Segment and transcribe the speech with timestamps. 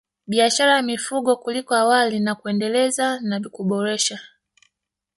[0.27, 4.19] Biashara ya mifugo kuliko awali na kuendeleza na kuboresha